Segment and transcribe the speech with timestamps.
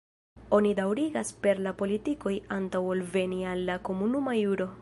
[0.59, 4.73] Oni daŭrigas per la politikoj antaŭ ol veni al la komunuma juro.